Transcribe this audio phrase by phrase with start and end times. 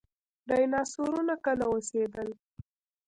[0.47, 2.29] ډیناسورونه کله اوسیدل؟